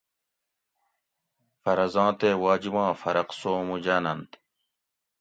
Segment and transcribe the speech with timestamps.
[1.61, 4.31] فرضاں تے واجِباں فرق سومو جاۤننت